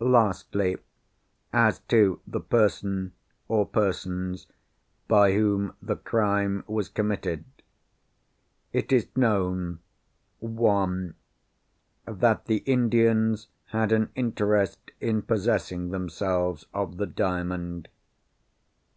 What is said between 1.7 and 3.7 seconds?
to the person, or